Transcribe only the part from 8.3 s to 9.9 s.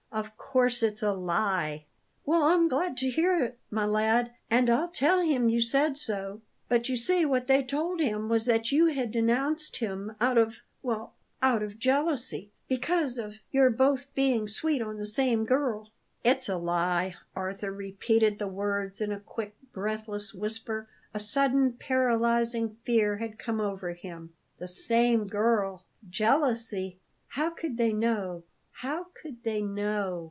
that you had denounced